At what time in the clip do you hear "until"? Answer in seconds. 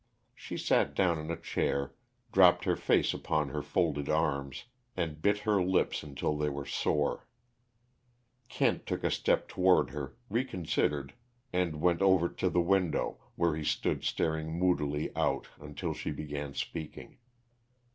6.01-6.35, 15.59-15.93